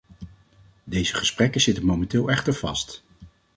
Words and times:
Deze 0.83 1.13
gesprekken 1.15 1.61
zitten 1.61 1.85
momenteel 1.85 2.29
echter 2.29 2.53
vast. 2.53 3.03